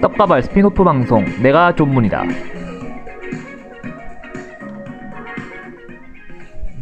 [0.00, 2.24] 떡가발 스피노프 방송 내가 전문이다.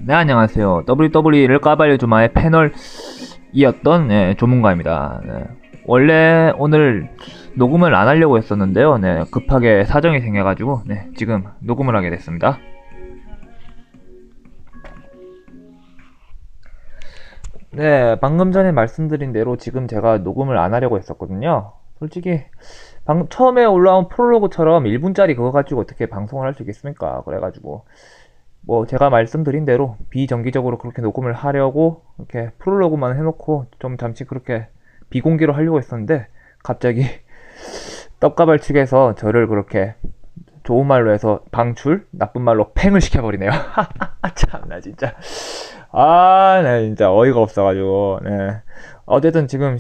[0.05, 0.85] 네 안녕하세요.
[0.89, 5.21] WWE를 까발려 주마의 패널이었던 네, 조문가입니다.
[5.25, 5.45] 네.
[5.85, 7.09] 원래 오늘
[7.57, 8.99] 녹음을 안 하려고 했었는데요.
[8.99, 12.59] 네, 급하게 사정이 생겨가지고 네, 지금 녹음을 하게 됐습니다.
[17.71, 21.73] 네, 방금 전에 말씀드린 대로 지금 제가 녹음을 안 하려고 했었거든요.
[22.03, 22.43] 솔직히
[23.05, 27.23] 방, 처음에 올라온 프롤로그처럼 1분짜리 그거 가지고 어떻게 방송을 할 수 있겠습니까?
[27.23, 27.85] 그래가지고
[28.63, 34.67] 뭐 제가 말씀드린 대로 비정기적으로 그렇게 녹음을 하려고 이렇게 프롤로그만 해놓고 좀 잠시 그렇게
[35.11, 36.27] 비공개로 하려고 했었는데
[36.65, 37.05] 갑자기
[38.19, 39.95] 떡가발 측에서 저를 그렇게
[40.65, 43.51] 좋은 말로 해서 방출, 나쁜 말로 팽을 시켜버리네요.
[44.35, 45.15] 참나 진짜.
[45.91, 48.31] 아, 네, 진짜 어이가 없어가지고, 네.
[49.05, 49.77] 어쨌든 지금,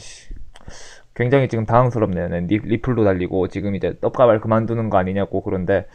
[1.14, 2.28] 굉장히 지금 당황스럽네요.
[2.28, 5.86] 네, 리, 플도 달리고, 지금 이제 떡가발 그만두는 거 아니냐고 그런데,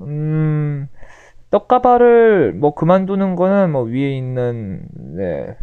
[0.00, 0.88] 음,
[1.50, 4.82] 떡가발을 뭐 그만두는 거는 뭐 위에 있는,
[5.16, 5.56] 네,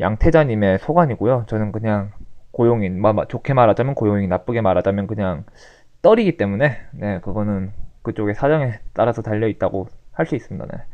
[0.00, 1.44] 양태자님의 소관이고요.
[1.48, 2.12] 저는 그냥
[2.52, 5.44] 고용인, 뭐, 좋게 말하자면 고용인, 나쁘게 말하자면 그냥
[6.02, 7.72] 떨이기 때문에, 네, 그거는
[8.02, 10.66] 그쪽의 사정에 따라서 달려 있다고 할 수 있습니다.
[10.66, 10.84] 네.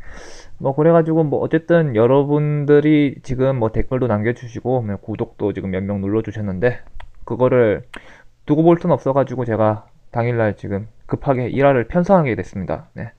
[0.59, 6.79] 뭐 그래가지고 뭐 어쨌든 여러분들이 지금 뭐 댓글도 남겨주시고 뭐 구독도 지금 몇 명 눌러주셨는데
[7.25, 7.83] 그거를
[8.45, 12.89] 두고 볼 순 없어가지고 제가 당일날 지금 급하게 1화를 편성하게 됐습니다.
[12.93, 13.11] 네.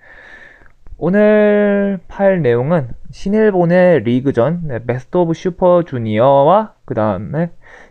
[0.97, 7.50] 오늘 팔 내용은 신일본의 리그전 네, Best of Super Junior와 그 다음에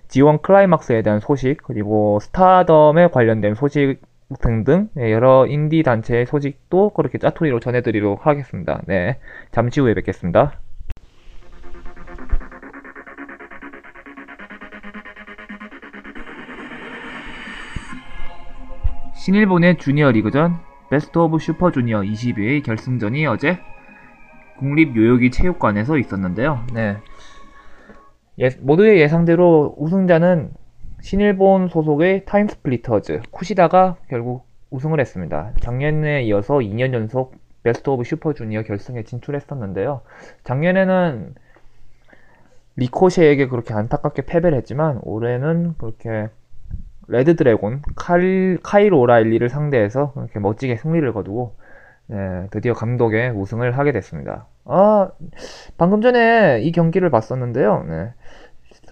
[0.10, 4.00] 지원 클라이막스에 대한 소식 그리고 스타덤에 관련된 소식
[4.42, 8.82] 등등 네, 여러 인디 단체의 소식도 그렇게 짜투리로 전해드리도록 하겠습니다.
[8.86, 9.20] 네,
[9.52, 10.60] 잠시 후에 뵙겠습니다.
[19.14, 23.60] 신일본의 주니어 리그전 Best of Super Junior 22의 결승전이 어제
[24.58, 26.66] 국립 요요기 체육관에서 있었는데요.
[26.74, 26.98] 네.
[28.40, 30.52] 예, 모두의 예상대로 우승자는
[31.02, 35.52] 신일본 소속의 Time Splitters 쿠시다가 결국 우승을 했습니다.
[35.62, 40.02] 작년에 이어서 2년 연속 Best of Super Junior 결승에 진출했었는데요.
[40.44, 41.36] 작년에는
[42.78, 46.30] 리코셰에게 그렇게 안타깝게 패배를 했지만 올해는 그렇게
[47.08, 51.56] reDRagon 칼, 카일 오라일리를 상대해서 그렇게 멋지게 승리를 거두고
[52.08, 54.48] 네, 드디어 감격의 우승을 하게 됐습니다.
[54.66, 55.10] 아,
[55.78, 57.86] 방금 전에 이 경기를 봤었는데요.
[57.88, 58.14] 네.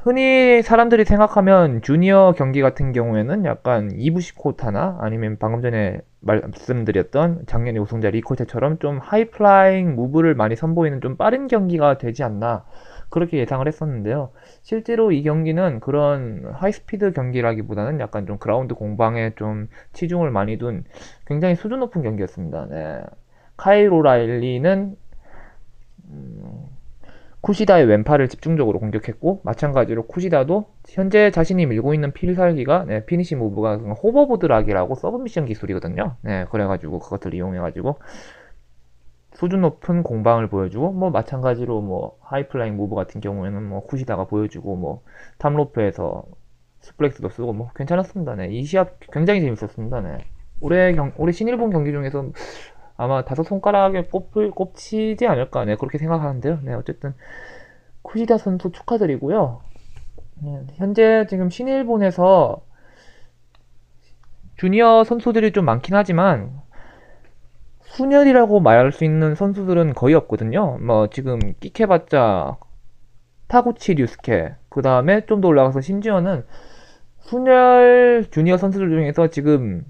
[0.05, 7.79] 흔히 사람들이 생각하면 주니어 경기 같은 경우에는 약간 이부시 코타나 아니면 방금 전에 말씀드렸던 작년에
[7.79, 12.65] 우승자 리코셰처럼 좀 high-flying move를 많이 선보이는 좀 빠른 경기가 되지 않나
[13.09, 14.29] 그렇게 예상을 했었는데요.
[14.61, 20.83] 실제로 이 경기는 그런 high speed 경기라기보다는 약간 좀 그라운드 공방에 좀 치중을 많이 둔
[21.25, 22.67] 굉장히 수준 높은 경기였습니다.
[22.69, 23.01] 네.
[23.57, 24.95] 카일 오라일리는
[26.09, 26.74] 음,
[27.45, 34.40] 쿠시다의 왼팔을 집중적으로 공격했고 마찬가지로 쿠시다도 현재 자신이 밀고 있는 필살기가 네, finish move가 Hoverboard
[34.40, 36.15] Lock이라고 submission 기술이거든요.
[36.21, 37.99] 네, 그래가지고 그것을 이용해가지고
[39.33, 45.03] 수준 높은 공방을 보여주고 뭐 마찬가지로 뭐 high-flying move 같은 경우에는 뭐 쿠시다가 보여주고 뭐
[45.37, 46.23] top rope에서
[46.81, 48.33] suplex도 쓰고 뭐 괜찮았습니다.
[48.37, 50.01] 네, 이 시합 굉장히 재밌었습니다.
[50.01, 50.17] 네.
[50.61, 52.31] 올해 경, 올해 신일본 경기 중에서
[52.97, 56.59] 아마 다섯 손가락에 꼽을, 꼽히지 않을까, 네, 그렇게 생각하는데요.
[56.63, 57.13] 네, 어쨌든,
[58.03, 59.61] 쿠시다 선수 축하드리고요.
[60.43, 62.61] 네, 현재 지금 신일본에서
[64.57, 66.61] 주니어 선수들이 좀 많긴 하지만,
[67.83, 70.77] 순혈이라고 말할 수 있는 선수들은 거의 없거든요.
[70.79, 72.57] 뭐, 지금 끽해봤자,
[73.47, 76.45] 타구치 류스케, 그 다음에 좀 더 올라가서 심지어는
[77.19, 79.85] 순혈 주니어 선수들 중에서 지금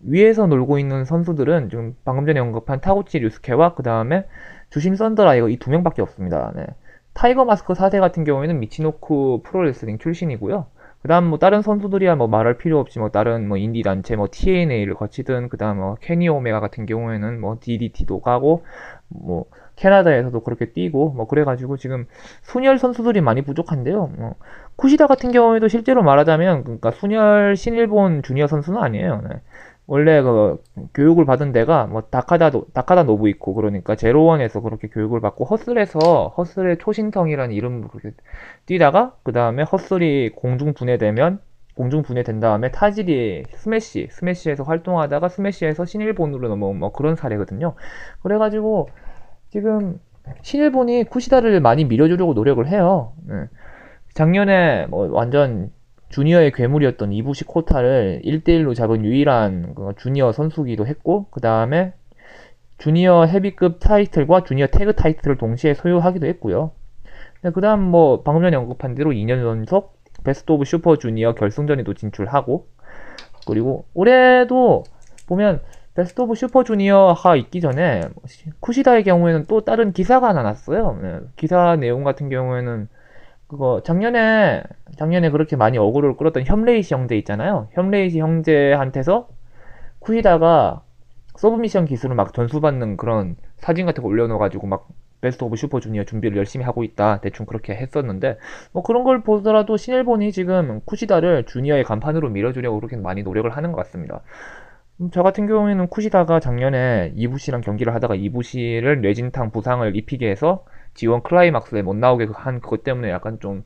[0.00, 4.26] 위에서 놀고 있는 선수들은 지금 방금 전에 언급한 타구치 류스케와 그 다음에
[4.70, 6.52] 쥬신 썬더라이거 이 두 명밖에 없습니다.
[6.56, 6.66] 네.
[7.14, 10.66] 타이거 마스크 4세 같은 경우에는 미치노쿠 프로레슬링 출신이고요.
[11.02, 14.28] 그 다음 뭐 다른 선수들이야 뭐 말할 필요 없이 뭐 다른 뭐 인디 단체 뭐
[14.30, 18.64] TNA를 거치든 그 다음 뭐 케니 오메가 같은 경우에는 뭐 DDT도 가고
[19.08, 19.46] 뭐
[19.76, 22.06] 캐나다에서도 그렇게 뛰고 뭐 그래가지고 지금
[22.42, 24.10] 순혈 선수들이 많이 부족한데요.
[24.18, 24.34] 뭐
[24.76, 29.22] 쿠시다 같은 경우에도 실제로 말하자면 그러니까 순혈 신일본 주니어 선수는 아니에요.
[29.28, 29.40] 네.
[29.88, 30.62] 원래 그
[30.92, 36.76] 교육을 받은 데가 뭐 다카다 다카다 노부 있고 그러니까 제로원에서 그렇게 교육을 받고 허슬에서 허슬의
[36.76, 38.10] 초신성이라는 이름으로 그렇게
[38.66, 41.40] 뛰다가 그 다음에 허슬이 공중 분해되면
[41.74, 47.72] 공중 분해된 다음에 타지리 스매시 스매시에서 활동하다가 스매시에서 신일본으로 넘어온 뭐 그런 사례거든요.
[48.22, 48.90] 그래가지고
[49.48, 49.98] 지금
[50.42, 53.14] 신일본이 쿠시다를 많이 밀어주려고 노력을 해요.
[53.26, 53.46] 네.
[54.12, 55.70] 작년에 뭐 완전
[56.08, 61.92] 주니어의 괴물이었던 이부시 코타를 1대1로 잡은 유일한 그 주니어 선수기도 했고 그 다음에
[62.78, 66.70] 주니어 헤비급 타이틀과 주니어 태그 타이틀을 동시에 소유하기도 했고요.
[67.54, 72.66] 그 다음 뭐 방금 전에 언급한 대로 2년 연속 베스트 오브 슈퍼 주니어 결승전에도 진출하고
[73.46, 74.84] 그리고 올해도
[75.26, 75.60] 보면
[75.94, 78.02] 베스트 오브 슈퍼 주니어가 있기 전에
[78.60, 80.98] 쿠시다의 경우에는 또 다른 기사가 하나 났어요.
[81.02, 82.88] 네, 기사 내용 같은 경우에는
[83.48, 84.62] 그거 작년에
[84.96, 87.68] 작년에 그렇게 많이 어그로를 끌었던 혐레이시 형제 있잖아요.
[87.72, 89.28] 혐레이시 형제한테서
[90.00, 90.82] 쿠시다가
[91.36, 94.88] submission 기술을 막 전수받는 그런 사진 같은 거 올려놓아가지고 막
[95.20, 97.20] 베스트 오브 슈퍼 주니어 준비를 열심히 하고 있다.
[97.20, 98.38] 대충 그렇게 했었는데,
[98.72, 103.78] 뭐 그런 걸 보더라도 신일본이 지금 쿠시다를 주니어의 간판으로 밀어주려고 그렇게 많이 노력을 하는 것
[103.78, 104.20] 같습니다.
[105.00, 110.64] 음, 저 같은 경우에는 쿠시다가 작년에 이부시랑 경기를 하다가 이부시를 뇌진탕 부상을 입히게 해서
[110.94, 113.64] G1 클라이막스에 못 나오게 한 그것 때문에 약간 좀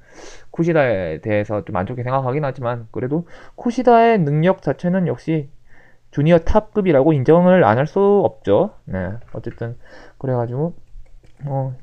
[0.51, 3.27] 쿠시다에 대해서 좀 안 좋게 생각하긴 하지만 그래도
[3.57, 5.49] 쿠시다의 능력 자체는 역시
[6.11, 8.75] 주니어 탑급이라고 인정을 안 할 수 없죠.
[8.85, 9.13] 네.
[9.33, 9.77] 어쨌든
[10.19, 10.75] 그래가지고
[11.45, 11.75] 뭐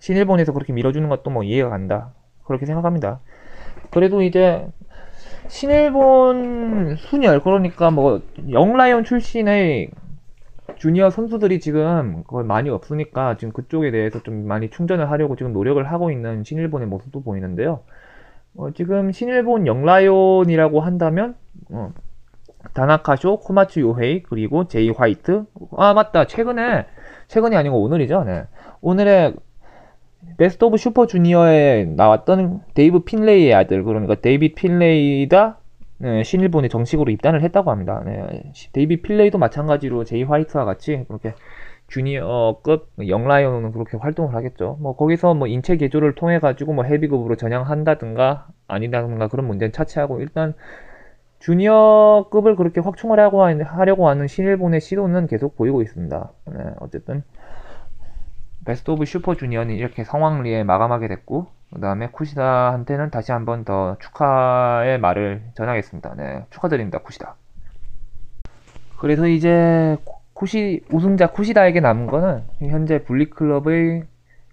[0.00, 2.12] 신일본에서 그렇게 밀어주는 것도 뭐 이해가 간다.
[2.44, 3.20] 그렇게 생각합니다.
[3.90, 4.66] 그래도 이제
[5.48, 8.20] 신일본 순열 그러니까 뭐
[8.50, 9.90] 영라이온 출신의
[10.78, 15.82] 주니어 선수들이 지금 거의 많이 없으니까 지금 그쪽에 대해서 좀 많이 충전을 하려고 지금 노력을
[15.84, 17.80] 하고 있는 신일본의 모습도 보이는데요.
[18.56, 21.34] 어, 지금 신일본 영라이온이라고 한다면
[21.70, 21.92] 어,
[22.74, 25.44] 다나카쇼, 코마츠 요헤이 그리고 제이 화이트
[25.76, 26.86] 아 맞다 최근에
[27.28, 28.24] 최근이 아니고 오늘이죠.
[28.24, 28.44] 네.
[28.80, 29.34] 오늘의
[30.36, 35.58] 베스트 오브 슈퍼 주니어에 나왔던 데이브 핀레이의 아들 그러니까 데이비 핀레이가
[36.00, 38.02] 네, 신일본에 정식으로 입단을 했다고 합니다.
[38.04, 41.34] 네, 데이비 핀레이도 마찬가지로 제이 화이트와 같이 그렇게
[41.88, 44.78] 주니어급 young lion은 그렇게 활동을 하겠죠.
[44.80, 50.54] 뭐 거기서 뭐 인체 개조를 통해 가지고 뭐 헤비급으로 전향한다든가 아니다든가 그런 문제는 차치하고 일단
[51.40, 56.32] 주니어급을 그렇게 확충을 하려고 하는 신일본의 시도는 계속 보이고 있습니다.
[56.52, 57.24] 네, 어쨌든
[58.64, 63.96] 베스트 오브 슈퍼 주니어는 이렇게 성황리에 마감하게 됐고 그 다음에 쿠시다한테는 다시 한 번 더
[64.00, 66.14] 축하의 말을 전하겠습니다.
[66.16, 67.36] 네, 축하드립니다, 쿠시다.
[68.98, 69.96] 그래서 이제
[70.34, 74.04] 쿠시 우승자 쿠시다에게 남은 거는 현재 블리클럽의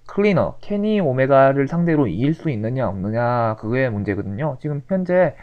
[0.07, 4.57] 클리너 케니 오메가를 상대로 이길 수 있느냐 없느냐 그거의 문제거든요.
[4.62, 5.35] 지금 현재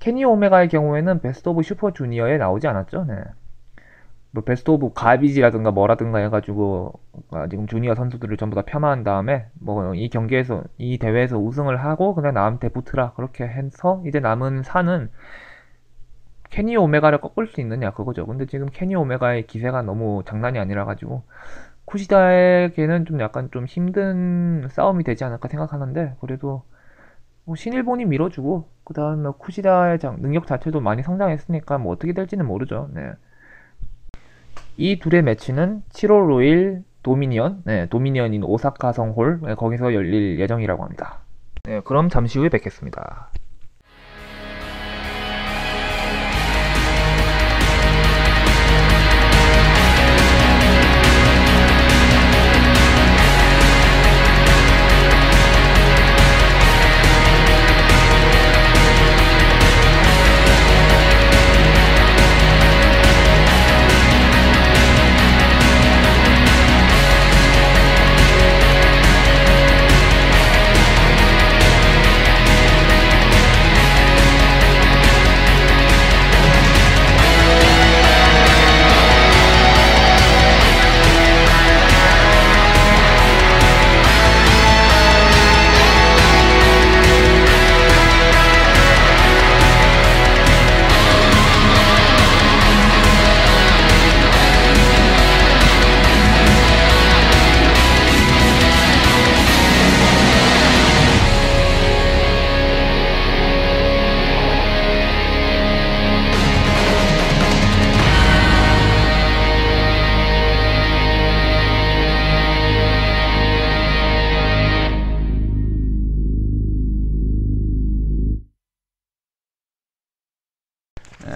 [0.00, 3.04] 케니 오메가의 경우에는 베스트 오브 슈퍼 주니어에 나오지 않았죠.
[3.04, 3.14] 네.
[4.32, 6.94] 뭐 best of garbage라든가 뭐라든가 해가지고
[7.32, 12.14] 아, 지금 주니어 선수들을 전부 다 폄하한 다음에 뭐 이 경기에서 이 대회에서 우승을 하고
[12.14, 15.10] 그냥 나한테 붙으라 그렇게 해서 이제 남은 산은
[16.50, 18.26] 케니 오메가를 꺾을 수 있느냐 그거죠.
[18.26, 21.22] 근데 지금 케니 오메가의 기세가 너무 장난이 아니라 가지고
[21.86, 26.64] 쿠시다에게는 좀 약간 좀 힘든 싸움이 되지 않을까 생각하는데 그래도
[27.44, 32.90] 뭐 신일본이 밀어주고 그 다음에 쿠시다의 능력 자체도 많이 성장했으니까 뭐 어떻게 될지는 모르죠.
[32.94, 33.12] 네.
[34.76, 40.82] 이 둘의 매치는 7월 5일 도미니언, 네, 도미니언인 오사카 성 홀 네, 거기서 열릴 예정이라고
[40.82, 41.20] 합니다.
[41.64, 43.30] 네, 그럼 잠시 후에 뵙겠습니다.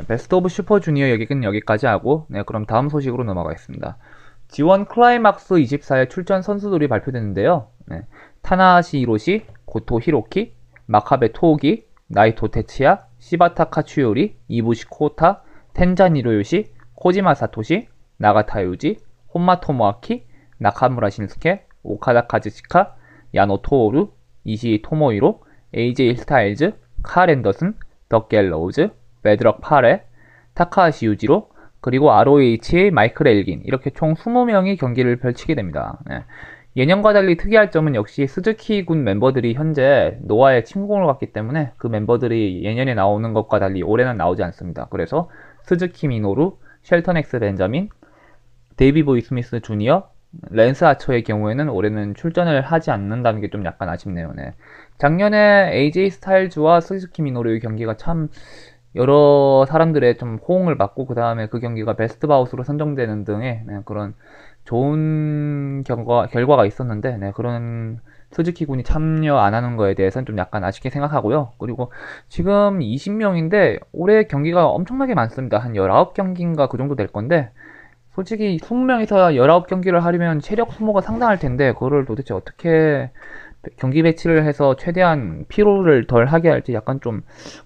[0.09, 3.99] 베스트 오브 슈퍼 주니어 얘기는 여기까지 하고 네, 그럼 다음 소식으로 넘어가겠습니다.
[4.47, 7.69] G1 클라이막스 24의 출전 선수들이 발표됐는데요.
[7.87, 8.03] 네,
[8.43, 10.55] 타나하시 히로시, 고토 히로키,
[10.87, 18.99] 마카베 토오기, 나이토 테츠야, 시바타 카츠요리, 이부시 코타, 텐잔 히로요시, 코지마 사토시, 나가타 유지,
[19.35, 20.25] 혼마 토모아키,
[20.59, 22.95] 나카무라 신스케, 오카다 카즈치카,
[23.35, 24.13] 야노 토오루,
[24.45, 25.43] 이시이 토모히로,
[25.77, 27.75] AJ 스타일즈, 칼 앤더슨,
[28.09, 28.91] 덕 갤로우즈,
[29.27, 30.03] 배드 럭 파레,
[30.55, 35.99] 타카하시 유지로, 그리고 ROH 마이클 엘긴 이렇게 총 20명이 경기를 펼치게 됩니다.
[36.07, 36.23] 네.
[36.77, 42.63] 예년과 달리 특이할 점은 역시 스즈키 군 멤버들이 현재 노아에 침공을 갔기 때문에 그 멤버들이
[42.65, 44.87] 예년에 나오는 것과 달리 올해는 나오지 않습니다.
[44.91, 45.31] 그래서
[45.63, 47.89] 스즈키 미노루, 쉘턴 엑스 벤자민,
[48.77, 50.09] 데이비 보이 스미스 주니어,
[50.51, 54.33] 랜스 아처의 경우에는 올해는 출전을 하지 않는다는 게 좀 약간 아쉽네요.
[54.37, 54.53] 네.
[54.99, 58.29] 작년에 AJ 스타일즈와 스즈키 미노루의 경기가 참
[58.97, 64.15] 여러 사람들의 좀 호응을 받고 그 다음에 그 경기가 best bout로 선정되는 등의 네, 그런
[64.65, 68.01] 좋은 결과, 결과가 있었는데 네, 그런
[68.31, 71.53] 스즈키 군이 참여 안 하는 거에 대해서는 좀 약간 아쉽게 생각하고요.
[71.59, 71.93] 그리고
[72.29, 75.59] 지금 20명인데 올해 경기가 엄청나게 많습니다.
[75.59, 77.51] 한 19경기인가 그 정도 될 건데
[78.15, 83.11] 솔직히 20명에서 19경기를 하려면 체력 소모가 상당할 텐데 그거를 도대체 어떻게
[83.77, 87.23] 경기 배치를 해서 최대한 피로를 덜 하게 할지 약간 좀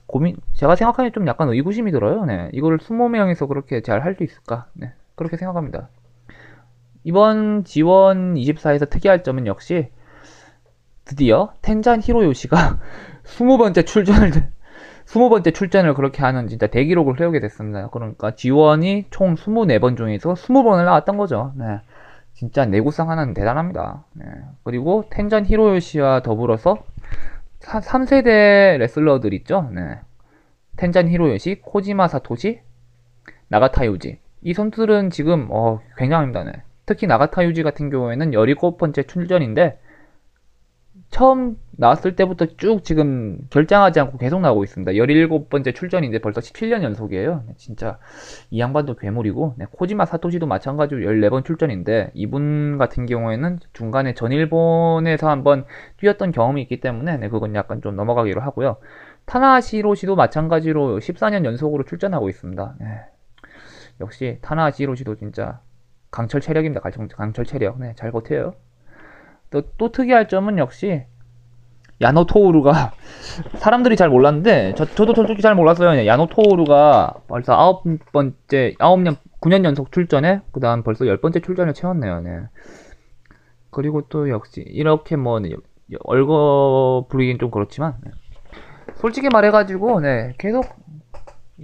[0.07, 2.25] 고민 제가 생각하기에 좀 약간 의구심이 들어요.
[2.25, 2.49] 네.
[2.53, 4.67] 이거를 20명에서 그렇게 잘 할 수 있을까?
[4.75, 4.93] 네.
[5.15, 5.89] 그렇게 생각합니다.
[7.05, 9.89] 이번 지원 24에서 특이할 점은 역시
[11.05, 12.79] 드디어 텐잔 히로요시가
[13.25, 14.31] 20번째 출전을
[15.07, 17.89] 20번째 출전을 그렇게 하는 진짜 대기록을 세우게 됐습니다.
[17.91, 21.53] 그러니까 지원이 총 24번 중에서 20번을 나왔던 거죠.
[21.57, 21.81] 네.
[22.41, 24.03] 진짜 내구상 하나는 대단합니다.
[24.15, 24.25] 네.
[24.65, 26.79] 그리고 텐전 히로요시와 더불어서
[27.59, 29.69] 3 세대 레슬러들 있죠.
[29.75, 29.99] 네.
[30.79, 32.63] 텐전 히로요시, 코지마 사토시,
[33.49, 34.21] 나가타 유지.
[34.41, 36.45] 이 선수들은 지금 어, 굉장합니다.
[36.45, 36.53] 네.
[36.87, 39.79] 특히 나가타 유지 같은 경우에는 17번째 출전인데
[41.11, 44.93] 처음 나왔을 때부터 쭉 지금 결장하지 않고 계속 나오고 있습니다.
[44.93, 47.43] 17번째 출전인데 벌써 17년 연속이에요.
[47.49, 47.99] 네, 진짜
[48.51, 55.65] 이 양반도 괴물이고 네, 코지마 사토시도 마찬가지로 14번 출전인데 이분 같은 경우에는 중간에 전일본에서 한번
[55.97, 58.77] 뛰었던 경험이 있기 때문에 네, 그건 약간 좀 넘어가기로 하고요.
[59.25, 62.77] 타나시로시도 마찬가지로 14년 연속으로 출전하고 있습니다.
[62.79, 62.87] 네.
[64.01, 65.61] 역시 타나시로시도 진짜
[66.13, 66.81] 강철 체력입니다.
[67.17, 67.81] 강철 체력.
[67.81, 68.55] 네, 잘 버텨요.
[69.51, 71.05] 또, 또 특이할 점은 역시
[72.01, 72.93] 야노 토우루가
[73.59, 76.07] 사람들이 잘 몰랐는데 저, 저도 솔직히 잘 몰랐어요.
[76.07, 81.75] 야노 토우루가 벌써 아홉 번째 아홉 년 9년 연속 출전에 그다음 벌써 열 번째 출전을
[81.75, 82.21] 채웠네요.
[82.21, 82.41] 네.
[83.71, 85.41] 그리고 또 역시 이렇게 뭐
[86.05, 88.11] 얼거 부르긴 좀 그렇지만 네.
[88.97, 90.65] 솔직히 말해가지고 네 계속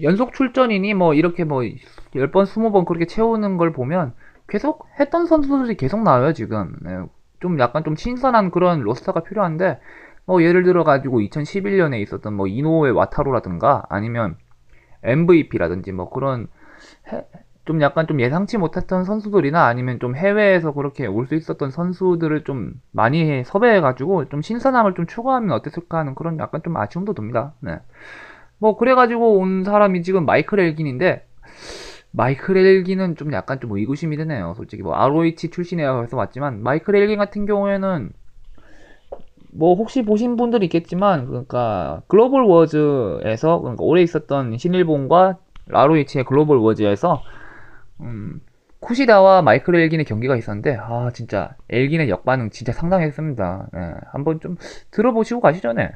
[0.02, 4.12] 연속 출전이니 뭐 이렇게 뭐 10번 20번 그렇게 채우는 걸 보면
[4.48, 6.98] 계속 했던 선수들이 계속 나와요 지금 네.
[7.40, 9.80] 좀 약간 좀 신선한 그런 로스터가 필요한데
[10.26, 14.36] 뭐 예를 들어 가지고 2011년에 있었던 뭐 이노우의 와타로라든가 아니면
[15.02, 16.48] MVP라든지 뭐 그런
[17.12, 17.24] 해,
[17.64, 22.74] 좀 약간 좀 예상치 못했던 선수들이나 아니면 좀 해외에서 그렇게 올 수 있었던 선수들을 좀
[22.92, 27.54] 많이 섭외해 가지고 좀 신선함을 좀 추구하면 어땠을까 하는 그런 약간 좀 아쉬움도 듭니다.
[27.60, 27.80] 네.
[28.58, 31.25] 뭐 그래 가지고 온 사람이 지금 마이클 엘긴인데
[32.16, 34.54] 마이클 엘기는 좀 약간 좀 의구심이 드네요.
[34.56, 38.10] 솔직히 뭐 ROH 출신이라고 해서 왔지만 마이클 엘기 같은 경우에는
[39.52, 45.36] 뭐 혹시 보신 분들 있겠지만 그러니까 글로벌 워즈에서 그러니까 오래 있었던 신일본과
[45.70, 47.22] ROH의 글로벌 워즈에서
[48.00, 48.40] 음,
[48.80, 53.68] 쿠시다와 마이클 엘긴의 경기가 있었는데 아 진짜 엘긴의 역반응 진짜 상당했습니다.
[53.74, 54.56] 네, 한번 좀
[54.90, 55.90] 들어보시고 가시죠, 네.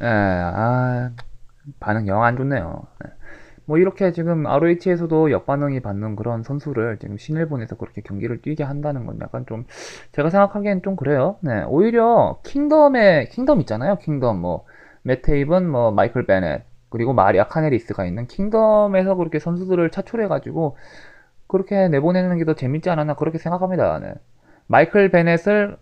[0.00, 1.10] 예, 아,
[1.88, 2.82] 반응 영 안 좋네요.
[3.06, 3.10] 예.
[3.66, 9.18] 뭐 이렇게 지금 ROH에서도 역반응이 받는 그런 선수를 지금 신일본에서 그렇게 경기를 뛰게 한다는 건
[9.22, 9.64] 약간 좀
[10.12, 11.36] 제가 생각하기엔 좀 그래요.
[11.42, 13.96] 네, 오히려 킹덤에 킹덤 있잖아요.
[13.98, 14.64] 킹덤 뭐
[15.02, 20.76] 맷 테이븐, 뭐 마이클 베넷 그리고 마리아 카네리스가 있는 킹덤에서 그렇게 선수들을 차출해가지고
[21.48, 23.98] 그렇게 내보내는 게 더 재밌지 않았나 그렇게 생각합니다.
[24.00, 24.14] 네.
[24.66, 25.76] 마이클 베넷을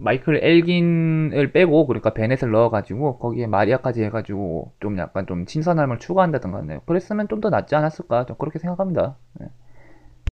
[0.00, 6.80] 마이클 엘긴을 빼고 그러니까 베넷을 넣어가지고 거기에 마리아까지 해가지고 좀 약간 좀 신선함을 추구한다던가 네.
[6.86, 9.16] 그랬으면 좀 더 낫지 않았을까 좀 그렇게 생각합니다.
[9.38, 9.46] 네.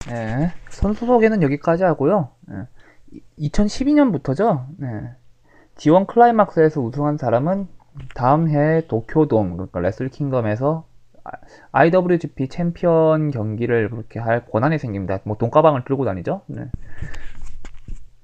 [0.08, 0.50] 네.
[0.68, 2.30] 선수 소개는 여기까지 하고요.
[2.48, 2.56] 네.
[3.38, 4.66] 2012년부터죠.
[4.78, 4.88] 네.
[5.76, 7.68] 지원 클라이막스에서 우승한 사람은
[8.14, 10.86] 다음 해 도쿄돔 그러니까 Wrestle Kingdom에서
[11.72, 15.20] IWGP 챔피언 경기를 그렇게 할 권한이 생깁니다.
[15.24, 16.42] 뭐 돈가방을 들고 다니죠.
[16.46, 16.64] 네.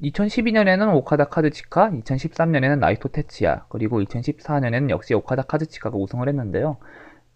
[0.05, 6.77] 2012년에는 오카다 카즈치카, 2013년에는 나이토 테츠야, 그리고 2014년에는 역시 오카다 카즈치카가 우승을 했는데요.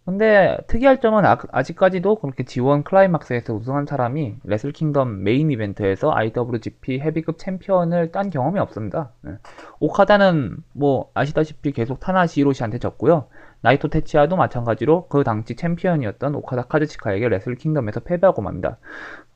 [0.04, 7.00] 근데 특이할 점은 아, 아직까지도 그렇게 지원 클라이막스에서 우승한 사람이 Wrestle Kingdom 메인 이벤트에서 IWGP
[7.00, 9.10] 헤비급 챔피언을 딴 경험이 없습니다.
[9.20, 9.32] 네.
[9.80, 13.26] 오카다는 뭐 아시다시피 계속 타나하시 히로시한테 졌고요.
[13.60, 18.78] 나이토 테츠야도 마찬가지로 그 당시 챔피언이었던 오카다 카즈치카에게 Wrestle Kingdom에서 패배하고 맙니다.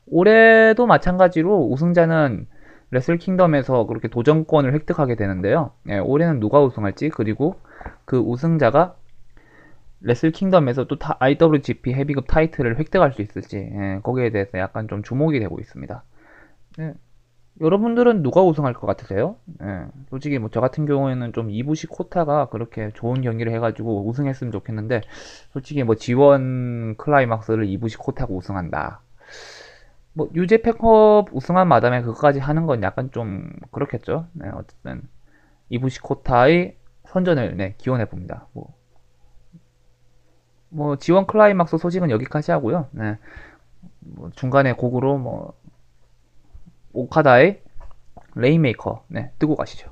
[0.07, 2.47] 올해도 마찬가지로 우승자는
[2.93, 5.71] 레슬 킹덤에서 그렇게 도전권을 획득하게 되는데요.
[5.83, 7.59] 네, 올해는 누가 우승할지 그리고
[8.05, 8.95] 그 우승자가
[10.01, 15.39] 레슬 킹덤에서 또 IWGP 헤비급 타이틀을 획득할 수 있을지 예, 거기에 대해서 약간 좀 주목이
[15.39, 16.03] 되고 있습니다.
[16.81, 16.93] 예,
[17.61, 19.37] 여러분들은 누가 우승할 것 같으세요?
[19.61, 25.01] 예, 솔직히 뭐 저 같은 경우에는 좀 이부시 코타가 그렇게 좋은 경기를 해가지고 우승했으면 좋겠는데
[25.53, 29.02] 솔직히 뭐 G1 Climax를 이부시 코타가 우승한다.
[30.13, 34.27] 뭐 New Japan Cup 우승한 마당에 그것까지 하는 건 약간 좀 그렇겠죠.
[34.33, 35.07] 네, 어쨌든
[35.69, 36.77] 이부시 코타의
[37.07, 38.47] 선전을 네, 기원해 봅니다.
[38.53, 38.83] 뭐
[40.73, 42.87] 뭐 G1 Climax 소식은 여기까지 하고요.
[42.91, 43.17] 네.
[43.99, 45.53] 뭐 중간에 곡으로 뭐
[46.93, 47.61] 오카다의
[48.35, 49.91] Rainmaker 네, 뜨고 가시죠.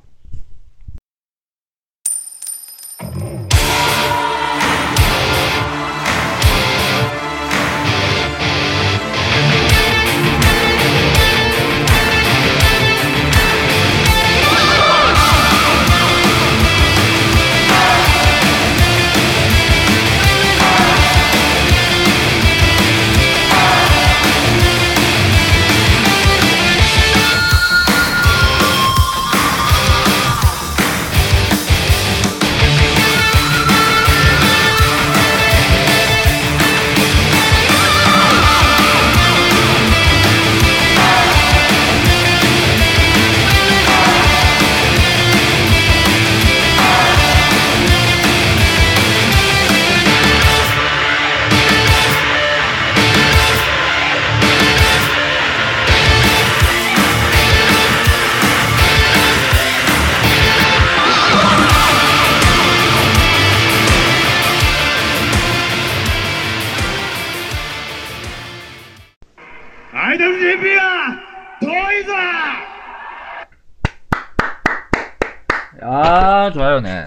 [75.83, 77.05] 아, 좋아요, 네.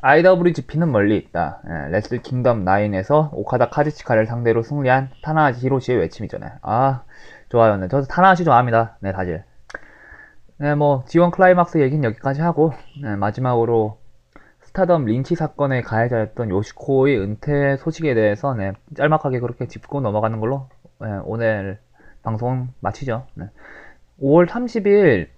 [0.00, 1.62] IWGP는 멀리 있다.
[1.66, 6.58] 예, Wrestle Kingdom 9에서 오카다 카즈치카를 상대로 승리한 타나하시 히로시의 외침이잖아요.
[6.62, 7.04] 아,
[7.48, 7.76] 좋아요.
[7.76, 7.88] 네.
[7.88, 8.98] 저도 타나하시 좋아합니다.
[9.00, 9.44] 네, 다들.
[10.58, 13.98] 네, 뭐, G1 Climax 얘기는 여기까지 하고, 네, 마지막으로
[14.62, 20.68] 스타덤 린치 사건의 가해자였던 요시코의 은퇴 소식에 대해서, 네, 짤막하게 그렇게 짚고 넘어가는 걸로,
[21.00, 21.78] 네, 오늘
[22.22, 23.26] 방송 마치죠.
[23.34, 23.46] 네.
[24.20, 25.28] 5월 30일,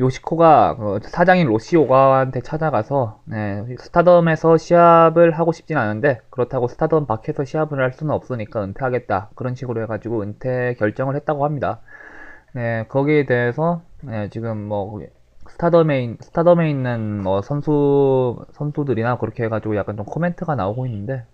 [0.00, 7.80] 요시코가 그 사장인 로시오가한테 찾아가서 네, 스타덤에서 시합을 하고 싶진 않은데 그렇다고 스타덤 밖에서 시합을
[7.80, 11.80] 할 수는 없으니까 은퇴하겠다 그런 식으로 해가지고 은퇴 결정을 했다고 합니다.
[12.54, 15.00] 네 거기에 대해서 네, 지금 뭐
[15.48, 21.24] 스타덤에 스타덤에 있는 뭐 선수 선수들이나 그렇게 해가지고 약간 좀 코멘트가 나오고 있는데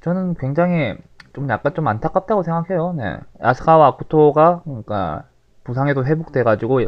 [0.00, 0.96] 저는 굉장히
[1.34, 2.94] 좀 약간 좀 안타깝다고 생각해요.
[2.94, 5.24] 네 아스카와 아쿠토가 그러니까
[5.66, 6.80] 부상에도 회복돼가지고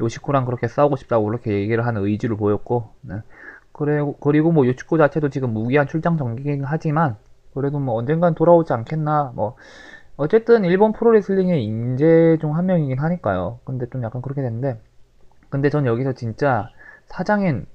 [0.00, 3.16] 요시코랑 그렇게 싸우고 싶다고 그렇게 얘기를 하는 의지를 보였고 네.
[3.72, 7.16] 그래, 그리고 뭐 요시코 자체도 지금 무기한 출장 정기긴 하지만
[7.54, 9.56] 그래도 뭐 언젠간 돌아오지 않겠나 뭐
[10.16, 14.80] 어쨌든 일본 프로레슬링의 인재 중 한 명이긴 하니까요 근데 좀 약간 그렇게 됐는데
[15.50, 16.68] 근데 전 여기서 진짜
[17.06, 17.66] 사장인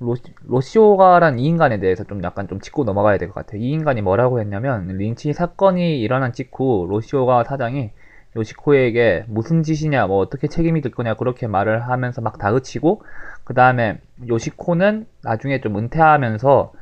[0.00, 3.60] 로시, 로시오가란 이 인간에 대해서 좀 약간 좀 짚고 넘어가야 될 것 같아요.
[3.60, 7.90] 이 인간이 뭐라고 했냐면 린치 사건이 일어난 직후 로시오가 사장이
[8.38, 13.02] 요시코에게 무슨 짓이냐, 뭐 어떻게 책임이 될 거냐 그렇게 말을 하면서 막 다그치고
[13.44, 16.72] 그 다음에 요시코는 나중에 좀 은퇴하면서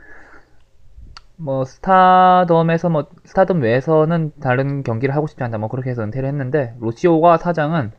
[1.38, 6.74] 뭐 스타덤에서 뭐 스타덤 외에서는 다른 경기를 하고 싶지 않다 뭐 그렇게 해서 은퇴를 했는데
[6.80, 7.92] 로시오가 사장은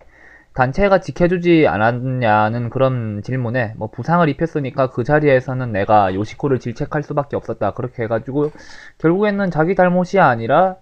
[0.53, 7.71] 단체가 지켜주지 않았냐는 그런 질문에 뭐 부상을 입혔으니까 그 자리에서는 내가 요시코를 질책할 수밖에 없었다
[7.75, 8.51] 그렇게 해가지고
[8.97, 10.77] 결국에는 자기 잘못이 아니라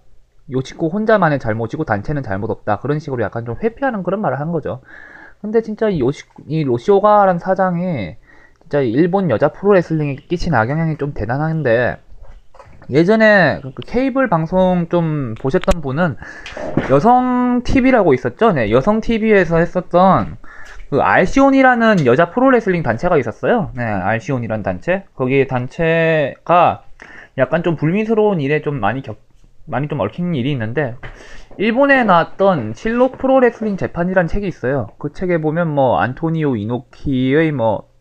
[0.50, 2.78] 요치코 혼자만의 잘못이고 단체는 잘못 없다.
[2.78, 4.80] 그런 식으로 약간 좀 회피하는 그런 말을 한 거죠.
[5.40, 8.16] 근데 진짜 이 요시, 이 로시오가라는 사장이
[8.62, 11.98] 진짜 일본 여자 프로레슬링에 끼친 악영향이 좀 대단한데,
[12.90, 16.16] 예전에 그 케이블 방송 좀 보셨던 분은
[16.90, 18.52] 여성 TV라고 있었죠?
[18.52, 20.36] 네, 여성 TV에서 했었던
[20.90, 23.70] 그 알시온이라는 여자 프로레슬링 단체가 있었어요.
[23.74, 25.04] 네, 알시온이라는 단체.
[25.16, 26.84] 거기 단체가
[27.38, 29.18] 약간 좀 불미스러운 일에 좀 많이 겪,
[29.66, 30.96] 많이 좀 얽힌 일이 있는데
[31.58, 34.88] 일본에 나왔던 실록 프로레슬링 재판이란 책이 있어요.
[34.98, 37.96] 그 책에 보면 뭐 안토니오 이노키의 뭐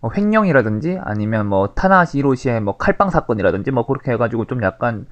[0.00, 5.06] 뭐 횡령이라든지 아니면 뭐 타나하시 히로시의 뭐 칼빵 사건이라든지 뭐 그렇게 해가지고 좀 약간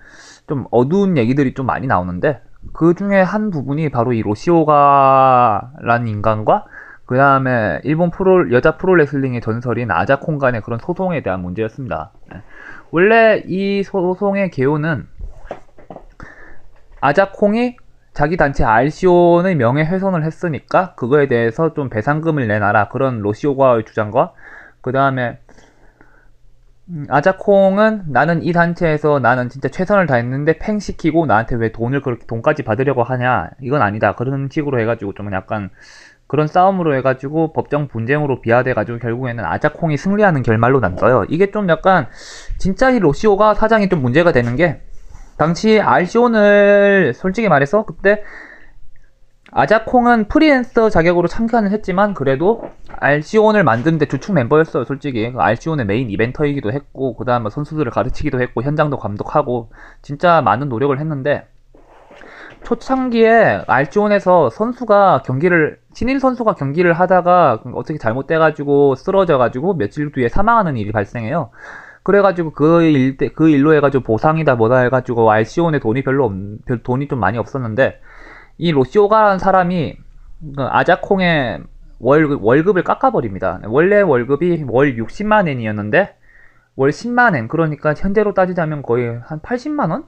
[0.49, 2.41] 좀 어두운 얘기들이 좀 많이 나오는데
[2.73, 6.65] 그 중에 한 부분이 바로 이 로시 오가와라는 인간과
[7.05, 12.13] 그 다음에 일본 프로 여자 프로레슬링의 전설인 아자콩 간의 그런 소송에 대한 문제였습니다.
[12.31, 12.43] 네.
[12.91, 15.07] 원래 이 소송의 개요는
[17.01, 17.77] 아자콩이
[18.13, 22.89] 자기 단체 알시온의 명예훼손을 했으니까 그거에 대해서 좀 배상금을 내놔라.
[22.89, 24.33] 그런 로시오가의 주장과
[24.81, 25.39] 그 다음에
[26.91, 32.27] 음, 아자콩은 나는 이 단체에서 나는 진짜 최선을 다했는데 팽 시키고 나한테 왜 돈을 그렇게
[32.27, 33.51] 돈까지 받으려고 하냐.
[33.61, 34.15] 이건 아니다.
[34.15, 35.71] 그런 식으로 해가지고 좀 약간
[36.27, 41.25] 그런 싸움으로 해가지고 법정 분쟁으로 비화돼가지고 결국에는 아자콩이 승리하는 결말로 났어요.
[41.29, 42.07] 이게 좀 약간
[42.59, 44.81] 진짜 이 로시오가 사장이 좀 문제가 되는 게
[45.39, 48.23] 당시 알시온을 솔직히 말해서 그때
[49.51, 56.71] 아자콩은 프리랜서 자격으로 참가는 했지만 그래도 알시온을 만드는데 주축 멤버였어요 솔직히 그 알시온의 메인 이벤터이기도
[56.73, 59.71] 했고 그 다음에 선수들을 가르치기도 했고 현장도 감독하고
[60.03, 61.47] 진짜 많은 노력을 했는데
[62.65, 70.93] 초창기에 알지온에서 선수가 경기를 신인 선수가 경기를 하다가 어떻게 잘못돼가지고 쓰러져가지고 며칠 뒤에 사망하는 일이
[70.93, 71.51] 발생해요.
[72.09, 76.33] 그래가지고 그 일, 그 일로 해가지고 보상이다 뭐다 해가지고 ARSION에 돈이 별로 없,
[76.65, 78.01] 별 돈이 좀 많이 없었는데
[78.57, 79.95] 이 로시 오가와라는 사람이
[80.57, 81.65] 그 아자콩의
[81.99, 83.61] 월급, 월급을 깎아버립니다.
[83.67, 86.17] 원래 월급이 월 60만 엔이었는데
[86.77, 90.07] 월 10만 엔 그러니까 현재로 따지자면 거의 한 80만 원?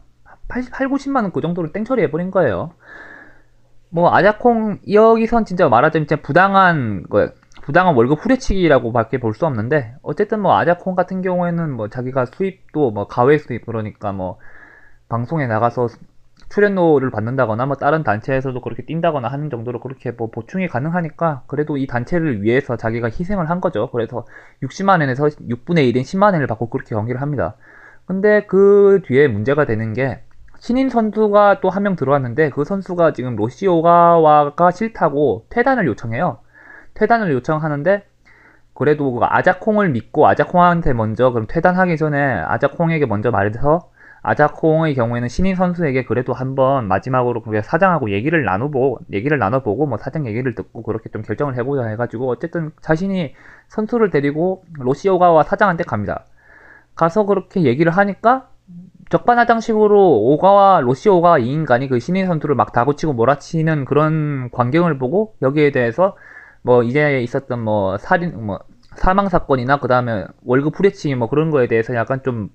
[0.49, 2.73] 80, 8, 90만 원 그 정도를 땡처리 해버린 거예요.
[3.91, 7.29] 뭐, 아자콩, 여기선 진짜 말하자면 진짜 부당한, 거,
[7.71, 12.91] 부당한 월급 후려치기라고 밖에 볼 수 없는데, 어쨌든 뭐, 아자콩 같은 경우에는 뭐, 자기가 수입도
[12.91, 14.39] 뭐, 가외 수입, 그러니까 뭐,
[15.09, 15.87] 방송에 나가서
[16.49, 21.87] 출연료를 받는다거나, 뭐, 다른 단체에서도 그렇게 뛴다거나 하는 정도로 그렇게 뭐, 보충이 가능하니까, 그래도 이
[21.87, 23.89] 단체를 위해서 자기가 희생을 한 거죠.
[23.93, 24.27] 그래서
[24.65, 27.55] 60만 엔에서 6분의 1인 10만 엔을 받고 그렇게 경기를 합니다.
[28.05, 30.23] 근데 그 뒤에 문제가 되는 게,
[30.59, 36.39] 신인 선수가 또 한 명 들어왔는데 그 선수가 지금 로시오가와가 싫다고 퇴단을 요청해요.
[36.95, 38.05] 퇴단을 요청하는데
[38.75, 43.91] 그래도 그 아자콩을 믿고 아자콩한테 먼저 그럼 퇴단하기 전에 아자콩에게 먼저 말해서
[44.23, 50.55] 아자콩의 경우에는 신인 선수에게 그래도 한번 마지막으로 사장하고 얘기를 나눠보고 얘기를 나눠보고 뭐 사장 얘기를
[50.55, 53.35] 듣고 그렇게 좀 결정을 해보자 해가지고 어쨌든 자신이
[53.69, 56.25] 선수를 데리고 로시오가와 사장한테 갑니다.
[56.95, 58.49] 가서 그렇게 얘기를 하니까
[59.09, 65.73] 적반하장식으로 오가와 로시오가 이 인간이 그 신인 선수를 막 다구치고 몰아치는 그런 광경을 보고 여기에
[65.73, 66.17] 대해서
[66.63, 68.59] 뭐 이제 있었던 뭐 살인 뭐
[68.97, 72.51] 사망 사건이나 그 다음에 월급 후려치기 뭐 그런 거에 대해서 약간 좀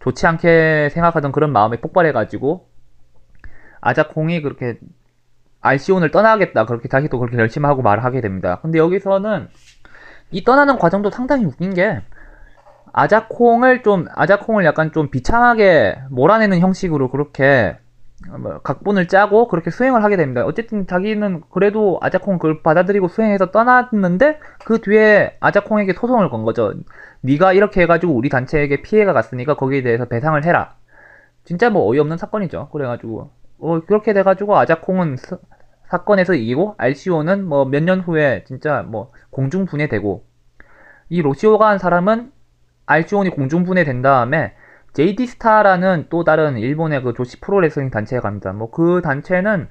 [0.00, 2.68] 좋지 않게 생각하던 그런 마음이 폭발해가지고
[3.80, 4.78] 아자콩이 그렇게
[5.60, 8.58] 알시온을 떠나겠다 그렇게 다시 또 그렇게 결심하고 말을 하게 됩니다.
[8.62, 9.48] 근데 여기서는
[10.30, 12.00] 이 떠나는 과정도 상당히 웃긴 게
[12.92, 17.81] 아자콩을 좀 아자콩을 약간 좀 비참하게 몰아내는 형식으로 그렇게 뭐
[18.62, 20.44] 각본을 짜고 그렇게 수행을 하게 됩니다.
[20.44, 26.74] 어쨌든 자기는 그래도 아자콩 그걸 받아들이고 수행해서 떠났는데 그 뒤에 아자콩에게 소송을 건 거죠.
[27.22, 30.76] 네가 이렇게 해가지고 우리 단체에게 피해가 갔으니까 거기에 대해서 배상을 해라.
[31.44, 32.68] 진짜 뭐 어이없는 사건이죠.
[32.72, 35.38] 그래가지고 어 그렇게 돼가지고 아자콩은 사,
[35.88, 40.24] 사건에서 이기고 RCO는 뭐 몇 년 후에 진짜 뭐 공중 분해되고
[41.10, 42.32] 이 로시오가 한 사람은
[42.86, 44.54] 알지온이 공중 분해 된 다음에
[44.94, 48.52] JD Star라는 또 다른 일본의 그 女子 프로레슬링 단체에 갑니다.
[48.52, 49.68] 뭐 그 단체는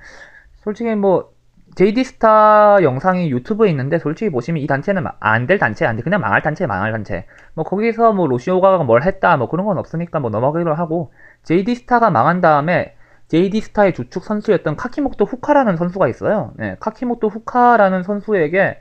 [0.64, 1.32] 솔직히 뭐
[1.76, 6.04] JD Star 영상이 유튜브에 있는데 솔직히 보시면 이 단체는 안 될 단체 안 돼.
[6.04, 7.26] 그냥 망할 단체 망할 단체.
[7.54, 11.76] 뭐 거기서 뭐 로시 오가와가 뭘 했다 뭐 그런 건 없으니까 뭐 넘어가기로 하고 JD
[11.76, 12.96] Star가 망한 다음에
[13.30, 16.52] JD Star의 주축 선수였던 카키모토 후카라는 선수가 있어요.
[16.58, 18.80] 네, 카키모토 후카라는 선수에게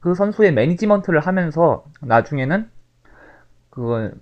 [0.00, 2.68] 그 선수의 매니지먼트를 하면서 나중에는
[3.70, 4.14] 그걸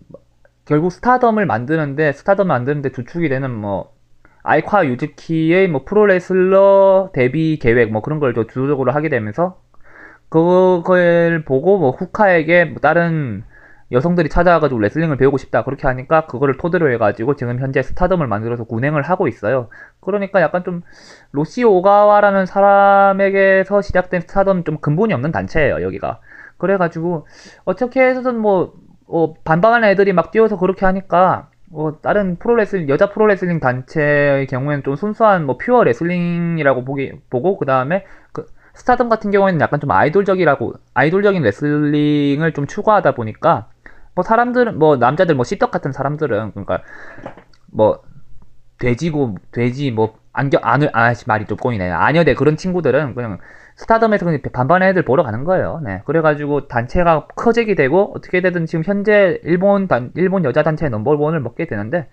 [0.70, 3.92] 결국 스타덤을 만드는데 스타덤 만드는데 주축이 되는 뭐
[4.44, 9.60] 아이카 유즈키의 뭐 프로레슬러 데뷔 계획 뭐 그런 걸 주도적으로 하게 되면서
[10.28, 13.42] 그걸 보고 뭐 후카에게 뭐 다른
[13.90, 19.02] 여성들이 찾아와가지고 레슬링을 배우고 싶다 그렇게 하니까 그거를 토대로 해가지고 지금 현재 스타덤을 만들어서 운행을
[19.02, 19.70] 하고 있어요.
[19.98, 20.82] 그러니까 약간 좀
[21.32, 26.20] 로시 오가와라는 사람에게서 시작된 스타덤 좀 근본이 없는 단체예요 여기가.
[26.58, 27.26] 그래가지고
[27.64, 28.74] 어떻게 해서든 뭐
[29.10, 34.96] 어, 반반하는 애들이 막 뛰어서 그렇게 하니까 어, 다른 프로레슬링 여자 프로레슬링 단체의 경우에는 좀
[34.96, 40.74] 순수한 뭐 pure 레슬링이라고 보기 보고 그 다음에 그 스타덤 같은 경우에는 약간 좀 아이돌적이라고
[40.94, 43.68] 아이돌적인 레슬링을 좀 추구하다 보니까
[44.14, 46.82] 뭐 사람들은 뭐 남자들 뭐 씹덕 같은 사람들은 그러니까
[47.72, 48.02] 뭐
[48.78, 51.90] 돼지고 돼지 뭐 안경 안여 아 말이 좀 꼬이네.
[51.90, 53.38] 안여돼 그런 친구들은 그냥
[53.80, 55.80] 스타덤에서 반반의 애들 보러 가는 거예요.
[55.82, 56.02] 네.
[56.04, 61.66] 그래가지고 단체가 커지게 되고 어떻게 되든 지금 현재 일본 단 일본 여자 단체 넘버원을 먹게
[61.66, 62.06] 되는데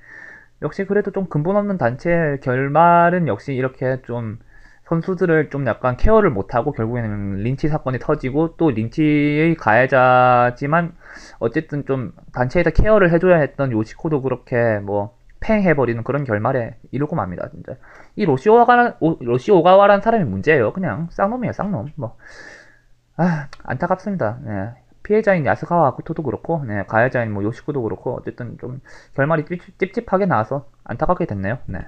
[0.62, 4.40] 역시 그래도 좀 근본 없는 단체 결말은 역시 이렇게 좀
[4.86, 10.94] 선수들을 좀 약간 케어를 못하고 결국에는 린치 사건이 터지고 또 린치의 가해자지만
[11.40, 17.74] 어쨌든 좀 단체에서 케어를 해줘야 했던 요시코도 그렇게 뭐 팽해버리는 그런 결말에 이르고 맙니다 진짜
[18.18, 20.74] 이 로시 오가와 로시 오가와라는 사람이 문제예요.
[20.74, 21.94] 그냥 쌍놈이에요 쌍놈.
[21.96, 22.18] 뭐
[23.18, 24.40] 아 안타깝습니다.
[24.44, 24.74] 네.
[25.04, 28.82] 피해자인 야스카와 아쿠토도 그렇고 네, 가해자인 뭐 요시코도 그렇고 어쨌든 좀
[29.16, 29.46] 결말이
[29.80, 31.60] 찝찝, 하게 나와서 안타깝게 됐네요.
[31.66, 31.80] 네.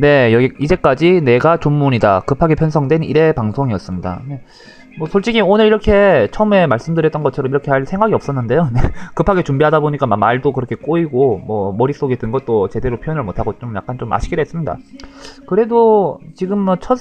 [0.00, 2.20] 네, 여기 이제까지 내가 존문이다.
[2.20, 4.22] 급하게 편성된 1회 방송이었습니다.
[4.26, 4.44] 네.
[4.98, 8.70] 뭐 솔직히 오늘 이렇게 처음에 말씀드렸던 것처럼 이렇게 할 생각이 없었는데요.
[8.72, 8.80] 네.
[9.14, 13.98] 급하게 준비하다 보니까 말도 그렇게 꼬이고 뭐 머릿속에 든 것도 제대로 표현을 못하고 좀 약간
[13.98, 14.76] 좀 아쉽게 됐습니다.
[15.46, 16.98] 그래도 지금 뭐 첫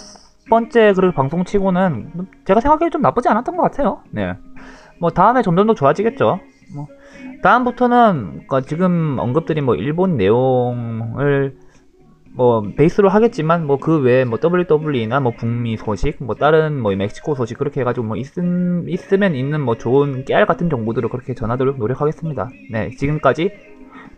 [0.50, 2.12] 번째 그 방송 치고는
[2.46, 4.02] 제가 생각해도 좀 나쁘지 않았던 것 같아요.
[4.12, 4.36] 네.
[5.00, 6.40] 뭐 다음에 점점 더 좋아지겠죠.
[6.76, 6.88] 뭐
[7.44, 11.56] 다음부터는 그러니까 지금 언급드린 뭐 일본 내용을
[12.34, 17.36] 뭐 베이스로 하겠지만 뭐 그 외에 뭐 WWE나 뭐 북미 소식 뭐 다른 뭐 멕시코
[17.36, 22.50] 소식 그렇게 해가지고 뭐 있음, 있으면 있는 뭐 좋은 깨알 같은 정보들을 그렇게 전하도록 노력하겠습니다.
[22.72, 23.52] 네 지금까지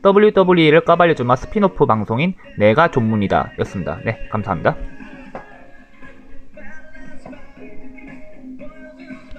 [0.03, 3.99] WWE를 까발려주마 스피노프 방송인 내가 전문이다 였습니다.
[4.03, 4.75] 네 감사합니다.